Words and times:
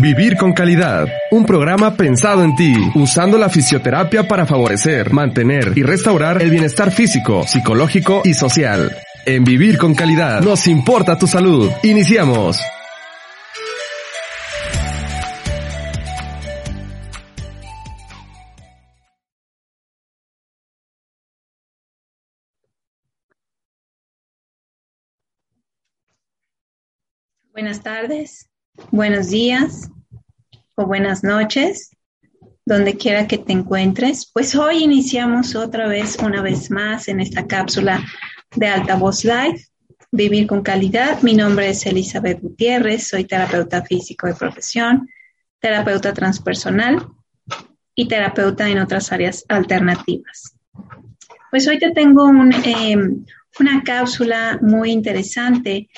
Vivir 0.00 0.36
con 0.36 0.52
calidad. 0.52 1.08
Un 1.32 1.44
programa 1.44 1.96
pensado 1.96 2.44
en 2.44 2.54
ti, 2.54 2.72
usando 2.94 3.36
la 3.36 3.48
fisioterapia 3.48 4.28
para 4.28 4.46
favorecer, 4.46 5.12
mantener 5.12 5.72
y 5.74 5.82
restaurar 5.82 6.40
el 6.40 6.50
bienestar 6.50 6.92
físico, 6.92 7.44
psicológico 7.44 8.22
y 8.24 8.32
social. 8.32 8.96
En 9.26 9.42
Vivir 9.42 9.76
con 9.76 9.96
calidad 9.96 10.40
nos 10.40 10.68
importa 10.68 11.18
tu 11.18 11.26
salud. 11.26 11.68
Iniciamos. 11.82 12.60
Buenas 27.52 27.82
tardes, 27.82 28.48
buenos 28.90 29.30
días 29.30 29.90
o 30.74 30.86
buenas 30.86 31.22
noches, 31.22 31.90
donde 32.64 32.96
quiera 32.96 33.26
que 33.26 33.38
te 33.38 33.52
encuentres. 33.52 34.30
Pues 34.32 34.54
hoy 34.54 34.84
iniciamos 34.84 35.54
otra 35.54 35.86
vez, 35.88 36.16
una 36.22 36.42
vez 36.42 36.70
más, 36.70 37.08
en 37.08 37.20
esta 37.20 37.46
cápsula 37.46 38.04
de 38.56 38.68
Altavoz 38.68 39.24
Live, 39.24 39.66
Vivir 40.10 40.46
con 40.46 40.62
Calidad. 40.62 41.20
Mi 41.22 41.34
nombre 41.34 41.68
es 41.68 41.84
Elizabeth 41.86 42.40
Gutiérrez, 42.40 43.08
soy 43.08 43.24
terapeuta 43.24 43.84
físico 43.84 44.26
de 44.26 44.34
profesión, 44.34 45.08
terapeuta 45.60 46.12
transpersonal 46.12 47.06
y 47.94 48.08
terapeuta 48.08 48.68
en 48.68 48.78
otras 48.78 49.12
áreas 49.12 49.44
alternativas. 49.48 50.54
Pues 51.50 51.66
hoy 51.66 51.78
te 51.78 51.90
tengo 51.90 52.30
eh, 52.64 52.96
una 53.60 53.82
cápsula 53.82 54.58
muy 54.62 54.92
interesante 54.92 55.88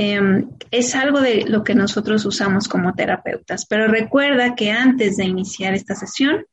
Em, 0.00 0.48
es 0.70 0.94
algo 0.94 1.20
de 1.20 1.44
lo 1.48 1.64
que 1.64 1.74
nosotros 1.74 2.24
usamos 2.24 2.68
como 2.68 2.94
terapeutas. 2.94 3.66
Pero 3.66 3.88
recuerda 3.88 4.54
que 4.54 4.70
antes 4.70 5.16
de 5.16 5.24
iniciar 5.24 5.74
esta 5.74 5.96
sesión, 5.96 6.46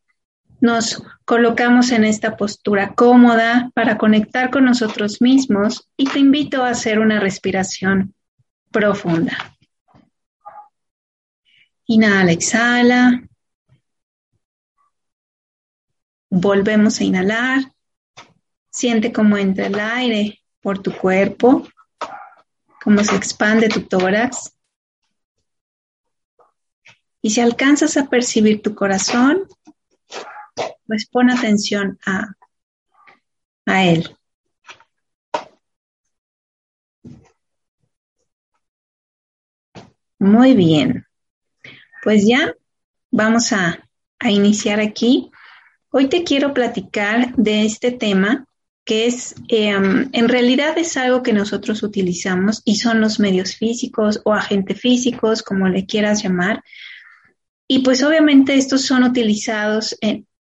nos 0.61 1.03
colocamos 1.25 1.91
en 1.91 2.05
esta 2.05 2.37
postura 2.37 2.95
cómoda 2.95 3.69
para 3.75 3.99
conectar 3.99 4.49
con 4.49 4.65
nosotros 4.65 5.21
mismos 5.21 5.87
y 5.95 6.05
te 6.05 6.17
invito 6.17 6.63
a 6.63 6.69
hacer 6.69 6.97
una 6.97 7.19
respiración 7.19 8.15
profunda. 8.71 9.37
Inhala, 11.85 12.31
exhala. 12.31 13.21
Volvemos 16.31 16.99
a 16.99 17.03
inhalar. 17.03 17.59
Siente 18.71 19.13
cómo 19.13 19.37
entra 19.37 19.67
el 19.67 19.79
aire 19.79 20.41
por 20.61 20.79
tu 20.79 20.91
cuerpo 20.91 21.67
cómo 22.85 23.03
se 23.03 23.15
expande 23.15 23.67
tu 23.67 23.81
tórax. 23.81 24.53
Y 27.19 27.31
si 27.31 27.41
alcanzas 27.41 27.97
a 27.97 28.07
percibir 28.07 28.61
tu 28.61 28.75
corazón, 28.75 29.47
pues 30.85 31.07
pon 31.07 31.31
atención 31.31 31.97
a, 32.05 32.35
a 33.65 33.85
él. 33.85 34.15
Muy 40.19 40.53
bien. 40.53 41.07
Pues 42.03 42.27
ya 42.27 42.53
vamos 43.09 43.51
a, 43.51 43.83
a, 44.19 44.29
iniciar 44.29 44.79
aquí. 44.79 45.31
Hoy 45.89 46.07
te 46.07 46.23
quiero 46.23 46.53
platicar 46.53 47.33
de 47.35 47.65
este 47.65 47.91
tema 47.91 48.45
que 48.85 49.07
es, 49.07 49.35
em, 49.47 50.09
en 50.13 50.29
realidad 50.29 50.77
es 50.77 50.95
algo 50.95 51.23
que 51.23 51.33
nosotros 51.33 51.81
utilizamos 51.81 52.61
y 52.65 52.75
son 52.77 53.01
los 53.01 53.19
medios 53.19 53.55
físicos 53.55 54.21
o 54.23 54.33
agentes 54.33 54.79
físicos, 54.79 55.41
como 55.41 55.67
le 55.67 55.87
quieras 55.87 56.21
llamar. 56.21 56.63
Y 57.67 57.79
pues 57.79 58.03
obviamente 58.03 58.55
estos 58.55 58.85
son 58.85 59.03
utilizados 59.03 59.97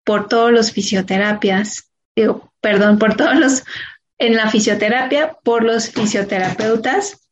por 0.03 0.28
todos 0.28 0.50
los 0.50 0.72
fisioterapias, 0.72 1.91
digo, 2.16 2.53
perdón, 2.62 2.98
por 2.98 3.16
todos 3.16 3.38
los, 3.38 3.65
en 4.19 4.34
la 4.34 4.50
fisioterapia, 4.50 5.37
por 5.44 5.62
los 5.62 5.91
fisioterapeutas, 5.91 7.28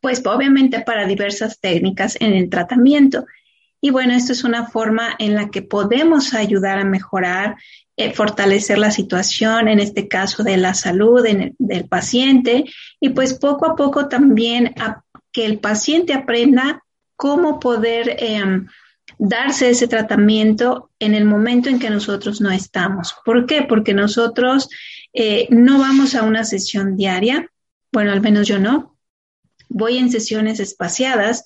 pues 0.00 0.24
obviamente 0.24 0.80
para 0.80 1.06
diversas 1.06 1.58
técnicas 1.58 2.16
en 2.20 2.34
el 2.34 2.48
tratamiento. 2.48 3.26
Y 3.80 3.90
bueno, 3.90 4.12
esto 4.12 4.32
es 4.32 4.44
una 4.44 4.66
forma 4.66 5.14
en 5.18 5.34
la 5.34 5.50
que 5.50 5.62
podemos 5.62 6.34
ayudar 6.34 6.78
a 6.78 6.84
mejorar 6.84 7.56
eh, 8.00 8.12
fortalecer 8.12 8.78
la 8.78 8.92
situación, 8.92 9.66
en 9.66 9.80
este 9.80 10.06
caso 10.06 10.44
de 10.44 10.56
la 10.56 10.72
salud 10.72 11.26
del 11.58 11.88
paciente, 11.88 12.64
y 13.00 13.08
pues 13.08 13.34
poco 13.34 13.66
a 13.66 13.74
poco 13.74 14.06
también 14.08 14.72
que 15.32 15.44
el 15.44 15.58
paciente 15.58 16.14
aprenda 16.14 16.84
cómo 17.16 17.58
poder 17.58 18.14
em, 18.20 18.68
darse 19.18 19.70
ese 19.70 19.88
tratamiento 19.88 20.90
en 21.00 21.14
el 21.14 21.24
momento 21.24 21.68
en 21.68 21.80
que 21.80 21.90
nosotros 21.90 22.40
no 22.40 22.52
estamos. 22.52 23.16
¿Por 23.24 23.46
qué? 23.46 23.62
Porque 23.62 23.94
nosotros 23.94 24.68
eh, 25.12 25.48
no 25.50 25.80
vamos 25.80 26.14
a 26.14 26.22
una 26.22 26.44
sesión 26.44 26.96
diaria, 26.96 27.50
bueno, 27.90 28.12
al 28.12 28.20
menos 28.20 28.46
yo 28.46 28.60
no, 28.60 28.96
voy 29.68 29.98
en 29.98 30.12
sesiones 30.12 30.60
espaciadas 30.60 31.42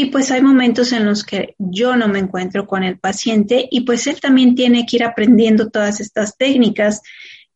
y 0.00 0.06
pues 0.06 0.30
hay 0.30 0.40
momentos 0.40 0.92
en 0.92 1.04
los 1.04 1.24
que 1.24 1.56
yo 1.58 1.96
no 1.96 2.06
me 2.06 2.20
encuentro 2.20 2.68
con 2.68 2.84
el 2.84 3.00
paciente 3.00 3.66
y 3.68 3.80
pues 3.80 4.06
él 4.06 4.20
también 4.20 4.54
tiene 4.54 4.86
que 4.86 4.94
ir 4.94 5.02
aprendiendo 5.02 5.70
todas 5.70 5.98
estas 5.98 6.36
técnicas 6.36 7.02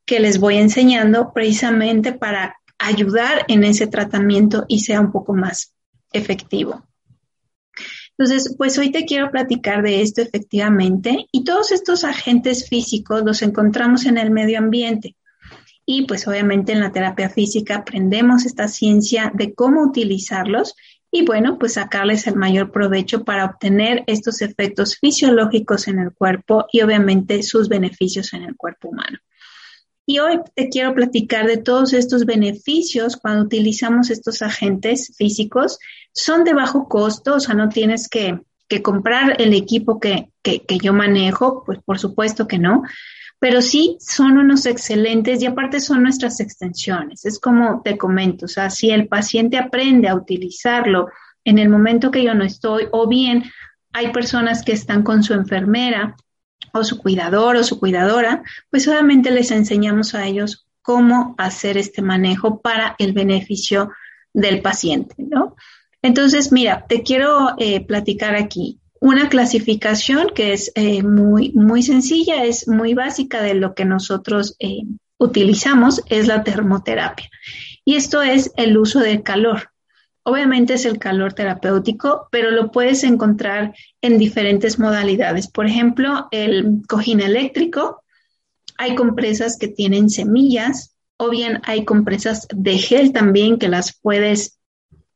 que 0.05 0.19
les 0.19 0.41
voy 0.41 0.57
enseñando 0.57 1.33
precisamente 1.33 2.13
para 2.13 2.57
ayudar 2.81 3.45
en 3.47 3.63
ese 3.63 3.87
tratamiento 3.87 4.65
y 4.67 4.81
sea 4.81 5.01
un 5.01 5.13
poco 5.13 5.35
más 5.35 5.73
efectivo. 6.13 6.85
Entonces, 8.19 8.57
pues 8.59 8.77
hoy 8.77 8.91
te 8.91 9.05
quiero 9.05 9.31
platicar 9.31 9.85
de 9.85 10.03
esto 10.03 10.21
efectivamente 10.21 11.29
y 11.31 11.45
todos 11.45 11.71
estos 11.71 12.03
agentes 12.03 12.69
físicos 12.69 13.23
los 13.25 13.43
encontramos 13.43 14.05
en 14.05 14.19
el 14.19 14.33
medio 14.33 14.59
ambiente. 14.59 15.15
Y 15.87 16.07
pues 16.09 16.27
obviamente 16.27 16.73
en 16.73 16.81
la 16.81 16.91
terapia 16.91 17.31
física 17.31 17.77
aprendemos 17.77 18.47
esta 18.47 18.67
ciencia 18.67 19.31
de 19.33 19.55
cómo 19.55 19.85
utilizarlos 19.85 20.75
y 21.15 21.27
bueno, 21.27 21.59
pues 21.59 21.75
sacarles 21.75 22.27
el 22.27 22.37
mayor 22.37 22.73
provecho 22.73 23.23
para 23.23 23.45
obtener 23.45 24.03
estos 24.07 24.41
efectos 24.41 24.97
fisiológicos 24.97 25.87
en 25.87 25.99
el 25.99 26.13
cuerpo 26.13 26.65
y 26.73 26.81
obviamente 26.81 27.43
sus 27.43 27.69
beneficios 27.69 28.33
en 28.33 28.45
el 28.45 28.57
cuerpo 28.57 28.89
humano. 28.89 29.19
Y 30.07 30.21
hoy 30.21 30.41
te 30.57 30.71
quiero 30.71 30.95
platicar 30.95 31.47
de 31.47 31.59
todos 31.59 31.93
estos 31.93 32.25
beneficios 32.25 33.19
cuando 33.19 33.45
utilizamos 33.45 34.09
estos 34.11 34.41
agentes 34.41 35.15
físicos. 35.17 35.79
Son 36.13 36.45
de 36.45 36.55
bajo 36.55 36.89
costo, 36.89 37.35
o 37.35 37.41
sea, 37.41 37.55
no 37.55 37.69
tienes 37.69 38.09
que, 38.09 38.41
comprar 38.83 39.39
el 39.39 39.53
equipo 39.53 40.01
que, 40.01 40.31
que 40.43 40.79
yo 40.83 40.95
manejo, 40.95 41.63
pues 41.67 41.79
por 41.85 41.99
supuesto 41.99 42.49
que 42.49 42.59
no, 42.59 42.83
pero 43.43 43.61
sí 43.61 43.97
son 43.99 44.39
unos 44.39 44.67
excelentes 44.67 45.43
y 45.43 45.47
aparte 45.47 45.81
son 45.81 46.05
nuestras 46.05 46.39
extensiones. 46.39 47.25
Es 47.25 47.41
como 47.41 47.83
te 47.83 47.99
comento, 47.99 48.45
o 48.45 48.49
sea, 48.49 48.71
si 48.71 48.91
el 48.91 49.09
paciente 49.09 49.59
aprende 49.59 50.07
a 50.07 50.15
utilizarlo 50.15 51.09
en 51.45 51.59
el 51.59 51.69
momento 51.69 52.13
que 52.13 52.23
yo 52.23 52.35
no 52.35 52.45
estoy, 52.45 52.87
o 52.93 53.09
bien 53.09 53.43
hay 53.93 54.13
personas 54.13 54.63
que 54.63 54.71
están 54.71 55.03
con 55.03 55.25
su 55.25 55.35
enfermera 55.35 56.15
o 56.73 56.85
su 56.85 56.99
cuidador 56.99 57.57
o 57.57 57.65
su 57.65 57.81
cuidadora, 57.81 58.45
pues 58.71 58.85
solamente 58.85 59.33
les 59.33 59.51
enseñamos 59.51 60.15
a 60.15 60.25
ellos 60.25 60.69
cómo 60.81 61.35
hacer 61.37 61.77
este 61.77 62.01
manejo 62.01 62.61
para 62.61 62.95
el 63.01 63.13
beneficio 63.13 63.91
del 64.33 64.63
paciente, 64.63 65.17
¿no? 65.19 65.57
Entonces, 66.01 66.53
mira, 66.53 66.87
te 66.89 67.03
quiero 67.03 67.57
eh, 67.59 67.85
platicar 67.85 68.37
aquí 68.37 68.79
una 69.03 69.29
clasificación 69.29 70.29
que 70.33 70.53
es 70.53 70.71
eh, 70.77 71.03
muy, 71.03 71.51
muy 71.55 71.83
sencilla, 71.83 72.45
es 72.45 72.69
muy 72.69 72.95
básica 72.95 73.43
de 73.43 73.55
lo 73.55 73.75
que 73.75 73.85
nosotros 73.85 74.55
eh, 74.61 74.85
utilizamos, 75.19 76.03
es 76.09 76.29
la 76.29 76.45
termoterapia. 76.45 77.29
Y 77.85 77.97
esto 77.97 78.23
es 78.23 78.53
el 78.57 78.79
uso 78.79 79.01
del 79.01 79.25
calor. 79.25 79.71
Obviamente 80.23 80.75
es 80.75 80.85
el 80.85 81.01
calor 81.01 81.33
terapéutico, 81.33 82.29
pero 82.31 82.53
lo 82.53 82.71
puedes 82.71 83.03
encontrar 83.03 83.75
en 84.03 84.19
diferentes 84.19 84.79
modalidades. 84.79 85.49
Por 85.49 85.67
ejemplo, 85.67 86.29
el 86.31 86.83
cojín 86.89 87.19
eléctrico. 87.19 88.05
Hay 88.79 88.95
compresas 88.95 89.59
que 89.59 89.67
tienen 89.67 90.11
semillas 90.11 90.95
o 91.17 91.29
bien 91.29 91.61
hay 91.65 91.85
compresas 91.85 92.47
de 92.55 92.79
gel 92.79 93.13
también 93.13 93.59
que 93.59 93.67
las 93.67 93.99
puedes 94.01 94.61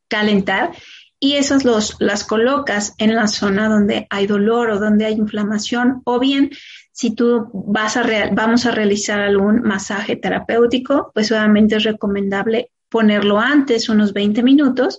calentar 0.08 0.72
y 1.18 1.34
esas 1.34 1.64
los, 1.64 1.96
las 1.98 2.24
colocas 2.24 2.94
en 2.98 3.14
la 3.14 3.26
zona 3.26 3.68
donde 3.68 4.06
hay 4.10 4.26
dolor 4.26 4.70
o 4.70 4.78
donde 4.78 5.06
hay 5.06 5.14
inflamación 5.14 6.02
o 6.04 6.18
bien 6.18 6.50
si 6.92 7.14
tú 7.14 7.50
vas 7.52 7.96
a 7.96 8.04
vamos 8.32 8.64
a 8.64 8.70
realizar 8.70 9.20
algún 9.20 9.60
masaje 9.60 10.16
terapéutico, 10.16 11.10
pues 11.12 11.30
obviamente 11.30 11.76
es 11.76 11.84
recomendable 11.84 12.70
ponerlo 12.88 13.38
antes, 13.38 13.90
unos 13.90 14.14
20 14.14 14.42
minutos, 14.42 14.98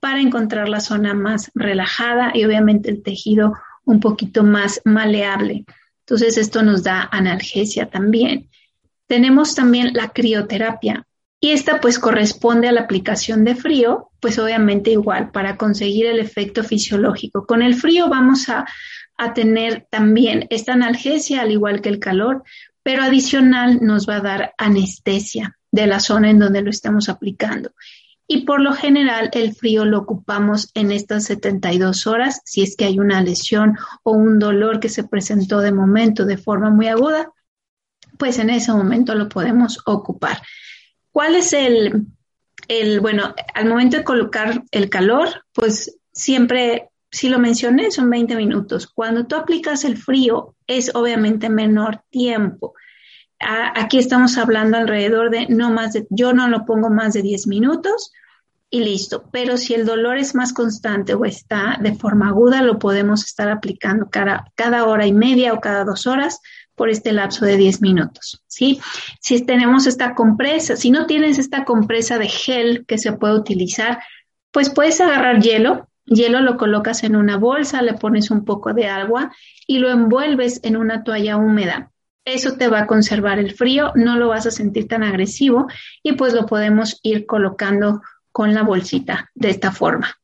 para 0.00 0.20
encontrar 0.20 0.68
la 0.68 0.80
zona 0.80 1.14
más 1.14 1.50
relajada 1.54 2.32
y 2.34 2.44
obviamente 2.44 2.90
el 2.90 3.02
tejido 3.02 3.54
un 3.84 4.00
poquito 4.00 4.44
más 4.44 4.82
maleable. 4.84 5.64
Entonces 6.00 6.36
esto 6.36 6.62
nos 6.62 6.82
da 6.82 7.08
analgesia 7.10 7.88
también. 7.88 8.50
Tenemos 9.06 9.54
también 9.54 9.92
la 9.94 10.10
crioterapia 10.10 11.06
y 11.40 11.50
esta 11.50 11.80
pues 11.80 11.98
corresponde 11.98 12.68
a 12.68 12.72
la 12.72 12.82
aplicación 12.82 13.44
de 13.44 13.54
frío, 13.54 14.10
pues 14.20 14.38
obviamente 14.38 14.90
igual 14.90 15.30
para 15.30 15.56
conseguir 15.56 16.06
el 16.06 16.18
efecto 16.18 16.62
fisiológico. 16.62 17.46
Con 17.46 17.62
el 17.62 17.74
frío 17.74 18.08
vamos 18.08 18.48
a 18.48 18.66
tener 19.34 19.86
también 19.90 20.46
esta 20.50 20.74
analgesia, 20.74 21.40
al 21.40 21.50
igual 21.50 21.80
que 21.80 21.88
el 21.88 21.98
calor, 21.98 22.42
pero 22.82 23.02
adicional 23.02 23.78
nos 23.82 24.08
va 24.08 24.16
a 24.16 24.20
dar 24.20 24.54
anestesia 24.58 25.56
de 25.70 25.86
la 25.86 26.00
zona 26.00 26.30
en 26.30 26.38
donde 26.38 26.62
lo 26.62 26.70
estamos 26.70 27.08
aplicando. 27.08 27.72
Y 28.26 28.44
por 28.44 28.60
lo 28.60 28.72
general 28.72 29.28
el 29.32 29.54
frío 29.54 29.84
lo 29.84 29.98
ocupamos 29.98 30.70
en 30.74 30.92
estas 30.92 31.24
72 31.24 32.06
horas 32.06 32.42
si 32.44 32.62
es 32.62 32.76
que 32.76 32.84
hay 32.84 33.00
una 33.00 33.20
lesión 33.22 33.76
o 34.04 34.12
un 34.12 34.38
dolor 34.38 34.78
que 34.78 34.88
se 34.88 35.02
presentó 35.02 35.58
de 35.60 35.72
momento 35.72 36.24
de 36.24 36.36
forma 36.36 36.70
muy 36.70 36.86
aguda, 36.86 37.32
pues 38.18 38.38
en 38.38 38.50
ese 38.50 38.72
momento 38.72 39.14
lo 39.16 39.28
podemos 39.28 39.80
ocupar. 39.84 40.40
¿Cuál 41.12 41.36
es 41.36 41.52
el, 41.52 42.06
el 42.68 43.00
bueno, 43.00 43.34
al 43.54 43.68
momento 43.68 43.96
de 43.96 44.04
colocar 44.04 44.62
el 44.70 44.88
calor, 44.88 45.44
pues 45.52 45.98
siempre 46.12 46.90
si 47.10 47.28
lo 47.28 47.38
mencioné, 47.38 47.90
son 47.90 48.08
20 48.08 48.36
minutos. 48.36 48.86
Cuando 48.86 49.26
tú 49.26 49.34
aplicas 49.36 49.84
el 49.84 49.96
frío, 49.96 50.54
es 50.66 50.94
obviamente 50.94 51.48
menor 51.48 52.02
tiempo. 52.10 52.74
Aquí 53.40 53.98
estamos 53.98 54.36
hablando 54.38 54.76
alrededor 54.76 55.30
de 55.30 55.46
no 55.48 55.70
más 55.70 55.94
de, 55.94 56.06
yo 56.10 56.32
no 56.32 56.48
lo 56.48 56.64
pongo 56.66 56.90
más 56.90 57.14
de 57.14 57.22
10 57.22 57.46
minutos 57.46 58.12
y 58.68 58.80
listo. 58.80 59.24
Pero 59.32 59.56
si 59.56 59.74
el 59.74 59.86
dolor 59.86 60.18
es 60.18 60.34
más 60.34 60.52
constante 60.52 61.14
o 61.14 61.24
está 61.24 61.78
de 61.80 61.94
forma 61.94 62.28
aguda, 62.28 62.62
lo 62.62 62.78
podemos 62.78 63.24
estar 63.24 63.48
aplicando 63.50 64.08
cada, 64.10 64.44
cada 64.54 64.84
hora 64.84 65.06
y 65.06 65.12
media 65.12 65.54
o 65.54 65.60
cada 65.60 65.84
dos 65.84 66.06
horas 66.06 66.40
por 66.74 66.90
este 66.90 67.12
lapso 67.12 67.44
de 67.44 67.56
10 67.56 67.82
minutos, 67.82 68.42
¿sí? 68.46 68.80
Si 69.20 69.44
tenemos 69.44 69.86
esta 69.86 70.14
compresa, 70.14 70.76
si 70.76 70.90
no 70.90 71.06
tienes 71.06 71.38
esta 71.38 71.64
compresa 71.64 72.18
de 72.18 72.28
gel 72.28 72.84
que 72.86 72.98
se 72.98 73.12
puede 73.12 73.34
utilizar, 73.34 74.00
pues 74.50 74.70
puedes 74.70 75.00
agarrar 75.00 75.40
hielo, 75.40 75.90
Hielo 76.10 76.40
lo 76.40 76.56
colocas 76.56 77.04
en 77.04 77.14
una 77.14 77.36
bolsa, 77.36 77.82
le 77.82 77.94
pones 77.94 78.32
un 78.32 78.44
poco 78.44 78.74
de 78.74 78.88
agua 78.88 79.32
y 79.66 79.78
lo 79.78 79.90
envuelves 79.90 80.58
en 80.64 80.76
una 80.76 81.04
toalla 81.04 81.36
húmeda. 81.36 81.92
Eso 82.24 82.56
te 82.56 82.66
va 82.66 82.80
a 82.80 82.86
conservar 82.88 83.38
el 83.38 83.54
frío, 83.54 83.92
no 83.94 84.16
lo 84.16 84.28
vas 84.28 84.44
a 84.44 84.50
sentir 84.50 84.88
tan 84.88 85.04
agresivo 85.04 85.68
y 86.02 86.12
pues 86.12 86.34
lo 86.34 86.46
podemos 86.46 86.98
ir 87.04 87.26
colocando 87.26 88.02
con 88.32 88.54
la 88.54 88.64
bolsita 88.64 89.30
de 89.34 89.50
esta 89.50 89.70
forma. 89.70 90.16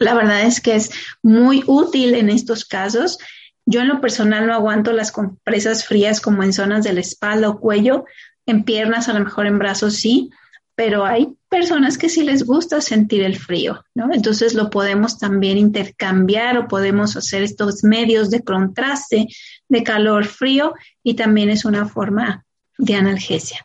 La 0.00 0.14
verdad 0.14 0.42
es 0.42 0.60
que 0.60 0.74
es 0.74 0.90
muy 1.22 1.62
útil 1.68 2.16
en 2.16 2.28
estos 2.28 2.64
casos. 2.64 3.18
Yo 3.66 3.80
en 3.80 3.88
lo 3.88 4.00
personal 4.00 4.46
no 4.46 4.54
aguanto 4.54 4.92
las 4.92 5.10
compresas 5.10 5.86
frías 5.86 6.20
como 6.20 6.42
en 6.42 6.52
zonas 6.52 6.84
de 6.84 6.92
la 6.92 7.00
espalda 7.00 7.48
o 7.48 7.60
cuello, 7.60 8.04
en 8.46 8.64
piernas, 8.64 9.08
a 9.08 9.14
lo 9.14 9.20
mejor 9.20 9.46
en 9.46 9.58
brazos 9.58 9.94
sí, 9.94 10.30
pero 10.74 11.04
hay 11.04 11.34
personas 11.48 11.98
que 11.98 12.08
sí 12.08 12.24
les 12.24 12.44
gusta 12.44 12.80
sentir 12.80 13.22
el 13.22 13.38
frío, 13.38 13.84
¿no? 13.94 14.12
Entonces 14.12 14.54
lo 14.54 14.70
podemos 14.70 15.18
también 15.18 15.56
intercambiar 15.56 16.58
o 16.58 16.68
podemos 16.68 17.16
hacer 17.16 17.42
estos 17.42 17.84
medios 17.84 18.30
de 18.30 18.42
contraste 18.42 19.28
de 19.68 19.82
calor-frío 19.84 20.74
y 21.02 21.14
también 21.14 21.50
es 21.50 21.64
una 21.64 21.86
forma 21.86 22.44
de 22.76 22.96
analgesia. 22.96 23.64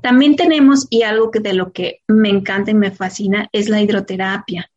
También 0.00 0.36
tenemos, 0.36 0.86
y 0.90 1.02
algo 1.02 1.30
que 1.30 1.40
de 1.40 1.54
lo 1.54 1.72
que 1.72 2.00
me 2.08 2.28
encanta 2.28 2.70
y 2.70 2.74
me 2.74 2.90
fascina, 2.90 3.48
es 3.52 3.68
la 3.68 3.80
hidroterapia. 3.80 4.70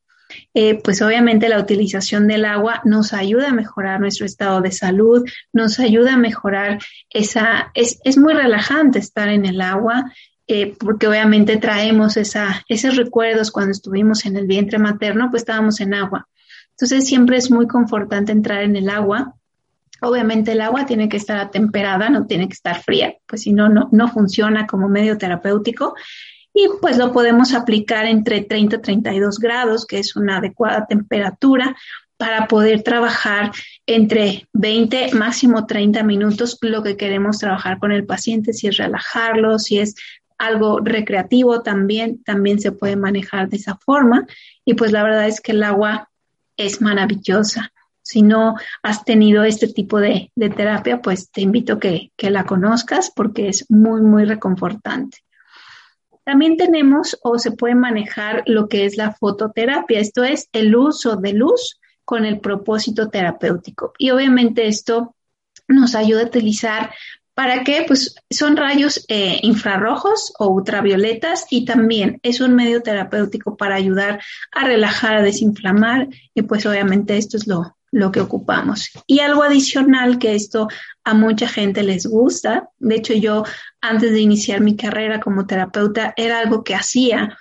Eh, 0.57 0.80
pues 0.81 1.02
obviamente 1.02 1.50
la 1.50 1.60
utilización 1.60 2.28
del 2.28 2.46
agua 2.46 2.81
nos 2.86 3.12
ayuda 3.12 3.50
a 3.50 3.54
mejorar 3.54 4.00
nuestro 4.00 4.25
estado 4.25 4.62
de 4.62 4.72
salud, 4.72 5.25
nos 5.52 5.81
ayuda 5.81 6.13
a 6.13 6.18
mejorar 6.18 6.80
esa, 7.10 7.72
es, 7.74 8.00
es 8.06 8.18
muy 8.18 8.34
relajante 8.34 9.00
estar 9.00 9.28
en 9.28 9.46
el 9.46 9.60
agua, 9.60 10.13
eh, 10.48 10.74
porque 10.80 11.10
obviamente 11.10 11.57
traemos 11.57 12.16
esa, 12.16 12.63
esos 12.69 12.96
recuerdos 12.96 13.52
cuando 13.52 13.74
estuvimos 13.74 14.25
en 14.25 14.38
el 14.38 14.48
vientre 14.48 14.80
materno, 14.80 15.30
pues 15.30 15.42
estábamos 15.42 15.81
en 15.81 15.94
agua. 15.94 16.30
Entonces 16.69 17.06
siempre 17.06 17.36
es 17.36 17.51
muy 17.51 17.68
confortante 17.68 18.31
entrar 18.31 18.63
en 18.63 18.78
el 18.78 18.90
agua. 18.90 19.36
Obviamente 20.01 20.54
el 20.54 20.62
agua 20.62 20.86
tiene 20.86 21.10
que 21.10 21.18
estar 21.18 21.38
atemperada, 21.38 22.10
no 22.10 22.28
tiene 22.28 22.48
que 22.48 22.54
estar 22.54 22.81
fría, 22.81 23.13
pues 23.28 23.42
si 23.42 23.51
no, 23.51 23.68
no, 23.68 23.90
no 23.92 24.08
funciona 24.08 24.68
como 24.68 24.88
medio 24.88 25.18
terapéutico. 25.18 25.96
Y 26.57 26.69
pues 26.80 26.98
lo 26.98 27.12
podemos 27.12 27.54
aplicar 27.54 28.06
entre 28.06 28.42
30 28.42 28.78
y 28.78 28.80
32 28.80 29.40
grados, 29.40 29.86
que 29.86 30.00
es 30.00 30.16
una 30.16 30.38
adecuada 30.38 30.86
temperatura 30.88 31.75
para 32.16 32.48
poder 32.48 32.81
trabajar 32.81 33.52
entre 33.86 34.48
20, 34.54 35.13
máximo 35.16 35.66
30 35.66 36.02
minutos 36.04 36.57
lo 36.62 36.81
que 36.81 36.96
queremos 36.96 37.40
trabajar 37.40 37.78
con 37.78 37.92
el 37.92 38.06
paciente, 38.06 38.54
si 38.54 38.68
es 38.68 38.78
relajarlo, 38.78 39.60
si 39.60 39.80
es 39.80 39.96
algo 40.38 40.80
recreativo 40.80 41.62
también, 41.62 42.24
también 42.24 42.62
se 42.62 42.72
puede 42.72 42.96
manejar 42.96 43.50
de 43.50 43.58
esa 43.58 43.75
forma. 43.75 44.25
Y 44.63 44.75
pues 44.75 44.94
la 44.94 45.04
verdad 45.04 45.28
es 45.28 45.42
que 45.42 45.51
el 45.51 45.62
agua 45.62 46.10
es 46.56 46.81
maravillosa. 46.81 47.74
Si 48.01 48.22
no 48.22 48.56
has 48.81 49.04
tenido 49.04 49.44
este 49.44 49.68
tipo 49.68 50.00
de, 50.00 50.31
terapia, 50.38 51.01
pues 51.01 51.31
te 51.31 51.42
invito 51.42 51.74
a 51.74 51.80
que, 51.81 52.13
que 52.16 52.30
la 52.30 52.46
conozcas 52.46 53.12
porque 53.13 53.50
es 53.50 53.66
muy, 53.69 54.00
muy 54.00 54.24
reconfortante. 54.24 55.25
También 56.25 56.57
tenemos 56.57 57.18
o 57.24 57.39
se 57.39 57.51
puede 57.51 57.75
manejar 57.75 58.44
lo 58.48 58.68
que 58.68 58.86
es 58.86 58.98
la 58.98 59.13
fototerapia, 59.13 60.00
esto 60.00 60.24
es 60.24 60.50
el 60.51 60.75
uso 60.75 61.16
de 61.16 61.33
luz 61.33 61.80
con 62.04 62.25
el 62.25 62.39
propósito 62.39 63.10
terapéutico. 63.10 63.94
Y 63.98 64.12
obviamente 64.12 64.68
esto 64.68 65.16
nos 65.68 65.95
ayuda 65.95 66.24
a 66.24 66.25
utilizar 66.25 66.92
¿Para 67.36 67.66
qué? 67.66 67.83
Pues 67.86 68.16
son 68.30 68.56
rayos 68.56 69.06
eh, 69.10 69.39
infrarrojos 69.44 70.33
o 70.39 70.48
ultravioletas 70.48 71.45
y 71.50 71.66
también 71.66 72.18
es 72.24 72.39
un 72.39 72.56
medio 72.56 72.81
terapéutico 72.81 73.57
para 73.57 73.75
ayudar 73.75 74.22
a 74.53 74.65
relajar, 74.65 75.17
a 75.17 75.22
desinflamar 75.22 76.08
y 76.34 76.44
pues 76.44 76.65
obviamente 76.65 77.17
esto 77.17 77.36
es 77.36 77.46
lo, 77.46 77.75
lo 77.92 78.12
que 78.12 78.20
ocupamos. 78.20 78.89
Y 79.08 79.20
algo 79.20 79.44
adicional 79.44 80.20
que 80.20 80.36
esto 80.36 80.68
a 81.04 81.13
mucha 81.13 81.48
gente 81.48 81.84
les 81.84 82.06
gusta, 82.06 82.70
de 82.80 82.96
hecho 82.96 83.13
yo 83.13 83.44
antes 83.82 84.12
de 84.12 84.20
iniciar 84.20 84.62
mi 84.62 84.75
carrera 84.75 85.20
como 85.20 85.46
terapeuta 85.46 86.13
era 86.18 86.39
algo 86.39 86.63
que 86.63 86.75
hacía 86.75 87.38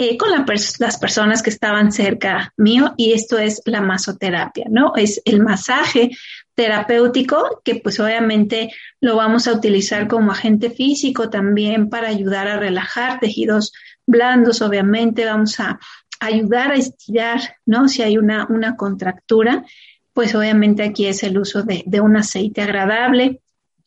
eh, 0.00 0.16
con 0.16 0.30
las 0.30 0.96
personas 0.98 1.42
que 1.42 1.50
estaban 1.50 1.90
cerca 1.90 2.52
mío 2.56 2.94
y 2.96 3.14
esto 3.14 3.36
es 3.36 3.60
la 3.64 3.80
masoterapia, 3.80 4.66
¿no? 4.70 4.94
Es 4.94 5.20
el 5.24 5.42
masaje 5.42 6.10
terapéutico 6.54 7.60
que 7.64 7.76
pues 7.76 7.98
obviamente 7.98 8.70
lo 9.00 9.16
vamos 9.16 9.48
a 9.48 9.52
utilizar 9.52 10.06
como 10.06 10.30
agente 10.30 10.70
físico 10.70 11.30
también 11.30 11.90
para 11.90 12.08
ayudar 12.08 12.46
a 12.46 12.58
relajar 12.58 13.18
tejidos 13.18 13.72
blandos, 14.06 14.62
obviamente 14.62 15.24
vamos 15.24 15.58
a 15.58 15.80
ayudar 16.20 16.72
a 16.72 16.76
estirar, 16.76 17.40
¿no? 17.66 17.88
Si 17.88 18.02
hay 18.02 18.18
una, 18.18 18.46
una 18.48 18.76
contractura, 18.76 19.64
pues 20.12 20.34
obviamente 20.34 20.82
aquí 20.82 21.06
es 21.06 21.22
el 21.22 21.38
uso 21.38 21.62
de, 21.62 22.00
un 22.00 22.16
aceite 22.16 22.62
agradable 22.62 23.40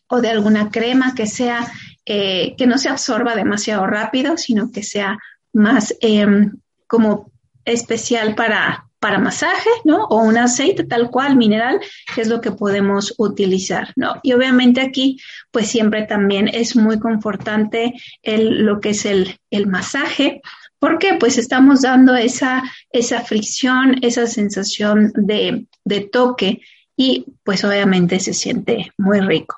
o 0.08 0.22
de 0.22 0.30
alguna 0.30 0.70
crema 0.70 1.14
que 1.14 1.28
sea, 1.28 1.70
eh, 2.06 2.56
que 2.58 2.68
no 2.68 2.78
se 2.78 2.90
absorba 2.90 3.36
demasiado 3.36 3.86
rápido, 3.86 4.38
sino 4.38 4.72
que 4.72 4.84
sea 4.84 5.18
más 5.52 5.94
em, 6.00 6.54
como 6.88 7.32
especial 7.66 8.36
para, 8.36 8.86
para 9.00 9.20
masaje, 9.20 9.70
¿no? 9.84 10.06
O 10.06 10.22
un 10.22 10.38
aceite 10.38 10.84
tal 10.84 11.10
cual, 11.10 11.36
mineral, 11.36 11.82
que 12.14 12.22
es 12.22 12.28
lo 12.28 12.40
que 12.40 12.52
podemos 12.52 13.14
utilizar, 13.18 13.92
¿no? 13.96 14.16
Y 14.22 14.34
obviamente 14.34 14.80
aquí, 14.80 15.20
pues 15.52 15.68
siempre 15.68 16.04
también 16.04 16.48
es 16.48 16.76
muy 16.76 17.00
confortante 17.00 17.94
el, 18.22 18.64
lo 18.64 18.80
que 18.80 18.92
es 18.92 19.06
el, 19.06 19.40
el 19.50 19.68
masaje, 19.68 20.42
porque 20.82 21.14
pues 21.20 21.38
estamos 21.38 21.84
dando 21.84 22.16
esa, 22.16 22.64
esa 22.92 23.22
fricción, 23.22 23.98
esa 24.02 24.26
sensación 24.26 25.14
de, 25.16 25.68
de 25.86 26.00
toque 26.02 26.62
y 26.98 27.28
pues 27.44 27.64
obviamente 27.64 28.20
se 28.20 28.34
siente 28.34 28.92
muy 28.98 29.20
rico. 29.22 29.58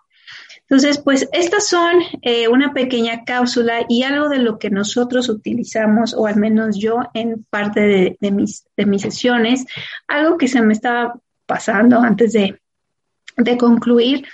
Entonces, 0.64 0.98
pues 0.98 1.30
estas 1.32 1.70
son 1.70 1.94
eh, 2.24 2.50
una 2.50 2.74
pequeña 2.74 3.24
cápsula 3.24 3.86
y 3.88 4.04
algo 4.04 4.28
de 4.28 4.40
lo 4.40 4.60
que 4.60 4.70
nosotros 4.70 5.30
utilizamos, 5.30 6.14
o 6.14 6.28
al 6.28 6.36
menos 6.36 6.78
yo 6.78 7.00
en 7.14 7.46
parte 7.50 8.18
de, 8.20 8.32
mis, 8.32 8.66
de 8.76 8.86
mis 8.86 9.04
sesiones, 9.04 9.66
algo 10.10 10.38
que 10.38 10.50
se 10.50 10.62
me 10.62 10.74
estaba 10.74 11.14
pasando 11.46 12.02
antes 12.02 12.34
de, 12.34 12.60
de 13.38 13.58
concluir, 13.58 14.28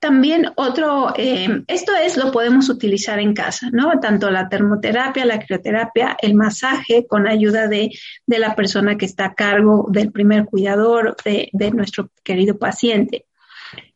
también 0.00 0.50
otro, 0.56 1.12
eh, 1.16 1.64
esto 1.66 1.92
es, 1.96 2.16
lo 2.16 2.30
podemos 2.30 2.68
utilizar 2.68 3.18
en 3.18 3.34
casa, 3.34 3.68
¿no? 3.72 3.98
Tanto 4.00 4.30
la 4.30 4.48
termoterapia, 4.48 5.24
la 5.24 5.40
crioterapia, 5.40 6.16
el 6.20 6.34
masaje 6.34 7.06
con 7.06 7.26
ayuda 7.26 7.66
de, 7.66 7.90
de 8.26 8.38
la 8.38 8.54
persona 8.54 8.96
que 8.96 9.06
está 9.06 9.26
a 9.26 9.34
cargo 9.34 9.86
del 9.90 10.12
primer 10.12 10.44
cuidador 10.44 11.16
de, 11.24 11.48
de 11.52 11.70
nuestro 11.72 12.10
querido 12.22 12.58
paciente. 12.58 13.26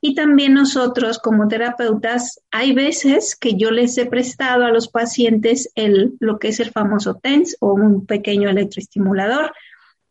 Y 0.01 0.15
también 0.15 0.55
nosotros 0.55 1.19
como 1.19 1.49
terapeutas, 1.49 2.41
hay 2.51 2.73
veces 2.73 3.37
que 3.37 3.55
yo 3.55 3.71
les 3.71 3.97
he 3.97 4.07
prestado 4.07 4.65
a 4.65 4.71
los 4.71 4.89
pacientes 4.89 5.71
el, 5.77 6.15
lo 6.19 6.39
que 6.39 6.49
es 6.49 6.61
el 6.61 6.71
famoso 6.71 7.15
TENS 7.15 7.57
o 7.61 7.73
un 7.73 8.05
pequeño 8.07 8.51
electroestimulador 8.51 9.53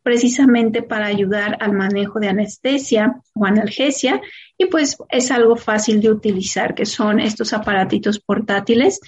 precisamente 0.02 0.82
para 0.82 1.06
ayudar 1.06 1.56
al 1.60 1.72
manejo 1.72 2.20
de 2.20 2.28
anestesia 2.28 3.20
o 3.34 3.46
analgesia. 3.46 4.20
Y 4.58 4.66
pues 4.66 4.96
es 5.10 5.30
algo 5.30 5.56
fácil 5.56 6.00
de 6.00 6.10
utilizar, 6.10 6.74
que 6.74 6.86
son 6.86 7.20
estos 7.20 7.52
aparatitos 7.52 8.18
portátiles. 8.18 9.00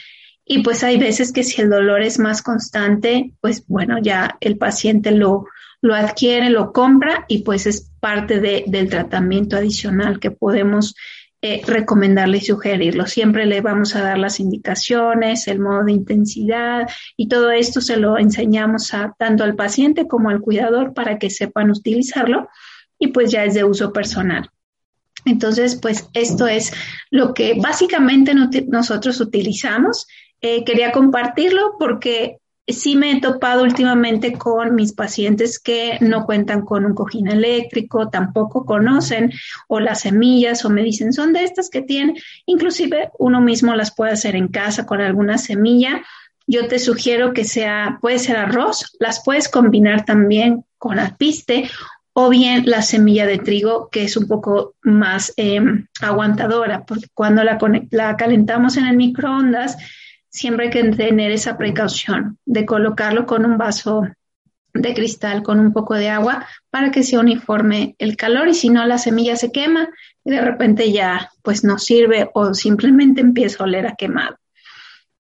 Y 0.45 0.63
pues 0.63 0.85
hay 0.85 0.99
veces 0.99 1.33
que 1.33 1.43
si 1.43 1.63
el 1.63 1.71
dolor 1.71 2.03
es 2.03 2.19
más 2.19 2.43
constante, 2.43 3.33
pues 3.41 3.67
bueno, 3.67 3.99
ya 3.99 4.37
el 4.41 4.59
paciente 4.59 5.11
lo, 5.11 5.47
lo 5.81 5.95
adquiere, 5.95 6.51
lo 6.51 6.73
compra 6.73 7.25
y 7.29 7.43
pues 7.43 7.67
es 7.67 7.91
parte 8.01 8.41
de, 8.41 8.65
del 8.67 8.89
tratamiento 8.89 9.57
adicional 9.57 10.21
que 10.21 10.31
podemos 10.31 10.95
eh, 11.47 11.61
recomendarle 11.67 12.39
y 12.39 12.41
sugerirlo. 12.41 13.07
Siempre 13.07 13.45
le 13.45 13.61
vamos 13.61 13.95
a 13.95 14.01
dar 14.01 14.17
las 14.17 14.41
indicaciones, 14.41 15.47
el 15.47 15.61
modo 15.61 15.85
de 15.85 15.93
intensidad 15.93 16.89
y 17.19 17.29
todo 17.29 17.51
esto 17.51 17.83
se 17.83 17.99
lo 17.99 18.17
enseñamos 18.17 18.95
a 18.95 19.15
tanto 19.19 19.45
al 19.45 19.55
paciente 19.55 20.09
como 20.09 20.31
al 20.31 20.41
cuidador 20.41 20.95
para 20.95 21.19
que 21.19 21.29
sepan 21.29 21.71
utilizarlo 21.71 22.49
y 22.99 23.09
pues 23.09 23.31
ya 23.31 23.45
es 23.45 23.53
de 23.53 23.63
uso 23.63 23.93
personal. 23.93 24.49
Entonces, 25.27 25.77
pues 25.77 26.09
esto 26.15 26.47
es 26.47 26.73
lo 27.11 27.35
que 27.35 27.61
básicamente 27.61 28.33
nosotros 28.67 29.21
utilizamos. 29.21 30.07
Eh, 30.41 30.65
quería 30.65 30.93
compartirlo 30.93 31.77
porque 31.79 32.39
sí 32.67 32.97
me 32.97 33.13
he 33.13 33.21
topado 33.21 33.63
últimamente 33.63 34.33
con 34.33 34.75
mis 34.75 34.93
pacientes 34.93 35.59
que 35.59 35.99
no 36.01 36.25
cuentan 36.25 36.63
con 36.63 36.85
un 36.85 36.95
cojín 36.95 37.29
eléctrico, 37.29 38.09
tampoco 38.09 38.65
conocen 38.65 39.33
o 39.69 39.81
las 39.81 40.01
semillas 40.01 40.65
o 40.65 40.71
me 40.71 40.83
dicen 40.83 41.13
son 41.13 41.33
de 41.33 41.45
estas 41.45 41.69
que 41.69 41.83
tienen, 41.83 42.17
inclusive 42.47 43.11
uno 43.19 43.41
mismo 43.41 43.75
las 43.75 43.95
puede 43.95 44.13
hacer 44.13 44.37
en 44.37 44.49
casa 44.49 44.87
con 44.87 45.01
alguna 45.01 45.39
semilla. 45.39 46.03
Yo 46.47 46.69
te 46.69 46.79
sugiero 46.79 47.33
que 47.33 47.45
sea, 47.45 47.99
puede 48.01 48.19
ser 48.19 48.37
arroz, 48.37 48.97
las 48.99 49.23
puedes 49.25 49.49
combinar 49.49 50.05
también 50.05 50.65
con 50.79 50.99
alpiste 50.99 51.71
o 52.13 52.29
bien 52.31 52.65
la 52.67 52.83
semilla 52.83 53.27
de 53.27 53.39
trigo, 53.39 53.89
que 53.91 54.05
es 54.05 54.17
un 54.17 54.29
poco 54.29 54.77
más 54.83 55.33
em, 55.37 55.89
aguantadora, 56.01 56.85
porque 56.85 57.07
cuando 57.13 57.43
la, 57.43 57.59
la 57.91 58.17
calentamos 58.17 58.77
en 58.77 58.87
el 58.87 58.97
microondas, 58.97 59.77
siempre 60.35 60.65
hay 60.65 60.71
que 60.71 60.83
tener 60.83 61.31
esa 61.31 61.57
precaución 61.57 62.39
de 62.45 62.67
colocarlo 62.67 63.25
con 63.25 63.47
un 63.47 63.57
vaso 63.57 64.03
de 64.73 64.93
cristal 64.93 65.45
con 65.45 65.61
un 65.61 65.73
poco 65.73 65.95
de 65.95 66.09
agua 66.09 66.45
para 66.71 66.91
que 66.91 67.05
se 67.05 67.17
uniforme 67.17 67.95
el 67.99 68.17
calor 68.17 68.49
y 68.49 68.55
si 68.55 68.69
no 68.69 68.85
la 68.85 68.99
semilla 68.99 69.37
se 69.37 69.53
quema 69.53 69.89
y 70.25 70.33
de 70.33 70.41
repente 70.41 70.91
ya 70.91 71.31
pues 71.43 71.63
no 71.63 71.79
sirve 71.79 72.31
o 72.35 72.53
simplemente 72.53 73.21
empieza 73.21 73.63
a 73.63 73.67
oler 73.67 73.87
a 73.87 73.95
quemado. 73.95 74.37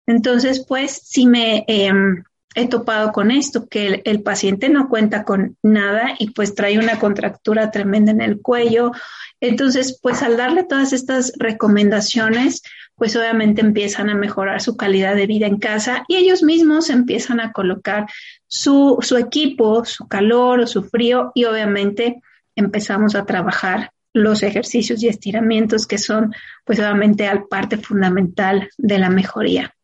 Entonces 0.05 0.65
pues 0.67 1.01
si 1.05 1.27
me 1.27 1.65
em, 1.69 2.25
he 2.55 2.69
topado 2.69 3.13
con 3.13 3.31
esto, 3.31 3.69
que 3.69 4.03
el, 4.05 4.23
paciente 4.23 4.69
no 4.69 4.89
cuenta 4.89 5.25
con 5.25 5.57
nada 5.63 6.15
y 6.19 6.31
pues 6.31 6.55
trae 6.55 6.79
una 6.79 6.99
contractura 6.99 7.71
tremenda 7.71 8.13
en 8.13 8.21
el 8.21 8.41
cuello. 8.41 8.93
Entonces 9.41 9.99
pues 10.01 10.23
al 10.23 10.37
darle 10.37 10.65
todas 10.65 10.93
estas 10.93 11.33
recomendaciones 11.37 12.63
pues 12.97 13.17
obviamente 13.17 13.61
empiezan 13.61 14.09
a 14.09 14.15
mejorar 14.15 14.61
su 14.61 14.77
calidad 14.77 15.17
de 15.17 15.27
vida 15.27 15.47
en 15.47 15.59
casa 15.59 16.05
y 16.07 16.17
ellos 16.17 16.43
mismos 16.43 16.91
empiezan 16.91 17.41
a 17.41 17.53
colocar 17.53 18.07
su, 18.47 18.99
su 19.01 19.17
equipo, 19.17 19.85
su 19.85 20.07
calor 20.07 20.61
o 20.61 20.67
su 20.67 20.85
frío 20.85 21.33
y 21.35 21.45
obviamente 21.45 22.23
empezamos 22.55 23.17
a 23.17 23.27
trabajar 23.27 23.91
los 24.13 24.45
ejercicios 24.45 25.03
y 25.03 25.09
estiramientos 25.09 25.89
que 25.89 25.99
son 25.99 26.33
pues 26.65 26.79
obviamente 26.79 27.27
al 27.27 27.47
parte 27.47 27.77
fundamental 27.77 28.71
de 28.79 28.99
la 28.99 29.11
mejoría. 29.11 29.75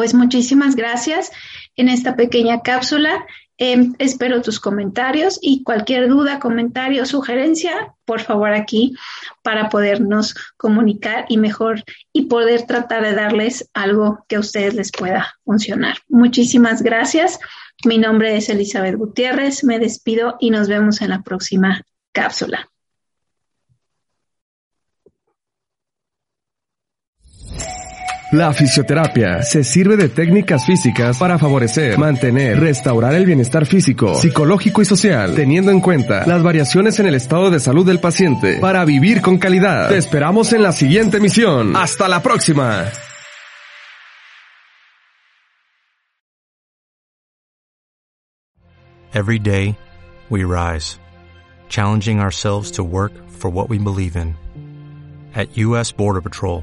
Pues 0.00 0.14
muchísimas 0.14 0.76
gracias 0.76 1.30
en 1.76 1.90
esta 1.90 2.16
pequeña 2.16 2.62
cápsula 2.62 3.26
Em, 3.62 3.92
espero 3.98 4.40
tus 4.40 4.58
comentarios 4.58 5.38
y 5.42 5.62
cualquier 5.62 6.08
duda, 6.08 6.38
comentario, 6.38 7.04
sugerencia, 7.04 7.94
por 8.06 8.20
favor 8.20 8.54
aquí 8.54 8.94
para 9.42 9.68
podernos 9.68 10.34
comunicar 10.56 11.26
y 11.28 11.36
mejor 11.36 11.84
y 12.10 12.22
poder 12.22 12.62
tratar 12.62 13.02
de 13.02 13.12
darles 13.12 13.68
algo 13.74 14.24
que 14.28 14.36
a 14.36 14.40
ustedes 14.40 14.72
les 14.72 14.90
pueda 14.90 15.34
funcionar. 15.44 15.98
Muchísimas 16.08 16.80
gracias. 16.80 17.38
Mi 17.84 17.98
nombre 17.98 18.34
es 18.34 18.48
Elizabeth 18.48 18.96
Gutiérrez. 18.96 19.62
Me 19.62 19.78
despido 19.78 20.38
y 20.40 20.48
nos 20.48 20.66
vemos 20.66 21.02
en 21.02 21.10
la 21.10 21.20
próxima 21.20 21.82
cápsula. 22.12 22.70
La 28.32 28.52
fisioterapia 28.52 29.42
se 29.42 29.64
sirve 29.64 29.96
de 29.96 30.08
técnicas 30.08 30.64
físicas 30.64 31.18
para 31.18 31.36
favorecer, 31.36 31.98
mantener, 31.98 32.60
restaurar 32.60 33.12
el 33.14 33.26
bienestar 33.26 33.66
físico, 33.66 34.14
psicológico 34.14 34.82
y 34.82 34.84
social, 34.84 35.34
teniendo 35.34 35.72
en 35.72 35.80
cuenta 35.80 36.24
las 36.28 36.40
variaciones 36.40 37.00
en 37.00 37.06
el 37.06 37.16
estado 37.16 37.50
de 37.50 37.58
salud 37.58 37.84
del 37.84 37.98
paciente 37.98 38.58
para 38.60 38.84
vivir 38.84 39.20
con 39.20 39.38
calidad. 39.38 39.88
Te 39.88 39.98
esperamos 39.98 40.52
en 40.52 40.62
la 40.62 40.70
siguiente 40.70 41.16
emisión. 41.16 41.74
Hasta 41.74 42.08
la 42.08 42.22
próxima. 42.22 42.84
Every 49.12 49.40
day, 49.40 49.76
we 50.28 50.44
rise, 50.44 51.00
challenging 51.68 52.20
ourselves 52.20 52.70
to 52.72 52.84
work 52.84 53.12
for 53.28 53.50
what 53.50 53.68
we 53.68 53.78
believe 53.78 54.14
in. 54.16 54.36
At 55.34 55.58
U.S. 55.58 55.90
Border 55.90 56.20
Patrol, 56.20 56.62